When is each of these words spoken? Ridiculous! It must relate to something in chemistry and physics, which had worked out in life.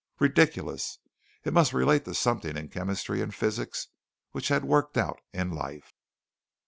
Ridiculous! 0.19 0.97
It 1.43 1.53
must 1.53 1.73
relate 1.73 2.05
to 2.05 2.15
something 2.15 2.57
in 2.57 2.69
chemistry 2.69 3.21
and 3.21 3.35
physics, 3.35 3.89
which 4.31 4.47
had 4.47 4.65
worked 4.65 4.97
out 4.97 5.21
in 5.31 5.51
life. 5.51 5.93